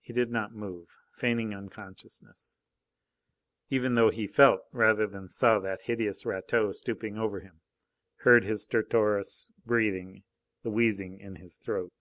[0.00, 2.58] He did not move, feigning unconsciousness,
[3.68, 7.60] even though he felt rather than saw that hideous Rateau stooping over him,
[8.20, 10.24] heard his stertorous breathing,
[10.62, 11.92] the wheezing in his throat.